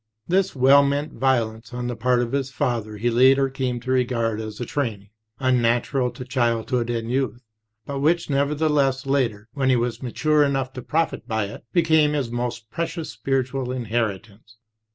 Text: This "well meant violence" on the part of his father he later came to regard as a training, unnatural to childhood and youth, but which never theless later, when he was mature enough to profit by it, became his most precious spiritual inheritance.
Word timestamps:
This 0.27 0.55
"well 0.55 0.83
meant 0.83 1.13
violence" 1.13 1.75
on 1.75 1.85
the 1.85 1.95
part 1.95 2.21
of 2.23 2.31
his 2.31 2.49
father 2.49 2.97
he 2.97 3.11
later 3.11 3.51
came 3.51 3.79
to 3.81 3.91
regard 3.91 4.41
as 4.41 4.59
a 4.59 4.65
training, 4.65 5.09
unnatural 5.39 6.09
to 6.13 6.25
childhood 6.25 6.89
and 6.89 7.11
youth, 7.11 7.43
but 7.85 7.99
which 7.99 8.27
never 8.27 8.55
theless 8.55 9.05
later, 9.05 9.47
when 9.53 9.69
he 9.69 9.75
was 9.75 10.01
mature 10.01 10.43
enough 10.43 10.73
to 10.73 10.81
profit 10.81 11.27
by 11.27 11.45
it, 11.45 11.65
became 11.71 12.13
his 12.13 12.31
most 12.31 12.71
precious 12.71 13.11
spiritual 13.11 13.71
inheritance. 13.71 14.57